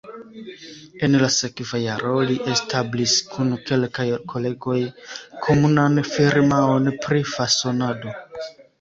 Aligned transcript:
En 1.07 1.17
la 1.23 1.27
sekva 1.35 1.81
jaro 1.81 2.13
li 2.29 2.39
establis 2.55 3.15
kun 3.35 3.53
kelkaj 3.69 4.09
kolegoj 4.35 4.81
komunan 5.47 6.05
firmaon 6.11 6.93
pri 7.07 7.27
fasonado. 7.39 8.21